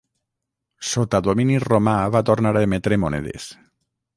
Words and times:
Sota 0.91 1.19
domini 1.27 1.59
romà 1.65 1.95
va 2.17 2.25
tornar 2.31 2.55
a 2.57 2.65
emetre 2.69 2.99
monedes. 3.05 3.47